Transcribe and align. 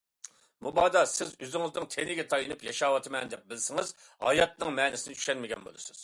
مۇبادا 0.67 1.01
سىز، 1.09 1.33
ئۆزىڭىزنىڭ 1.43 1.89
تېنىگە 1.95 2.25
تايىنىپ 2.31 2.65
ياشاۋاتىمەن 2.67 3.29
دەپ 3.33 3.43
بىلسىڭىز، 3.51 3.91
ھاياتنىڭ 4.29 4.73
مەنىسىنى 4.81 5.19
چۈشەنمىگەن 5.21 5.67
بولىسىز. 5.69 5.99